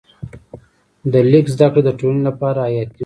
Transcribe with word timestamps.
د 1.11 1.13
لیک 1.31 1.45
زده 1.53 1.67
کړه 1.71 1.81
د 1.85 1.89
ټولنې 1.99 2.23
لپاره 2.29 2.59
حیاتي 2.67 2.95
وه. 2.97 2.99